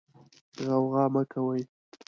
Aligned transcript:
غوغا 0.65 1.03
مه 1.13 1.23
کوئ. 1.31 1.61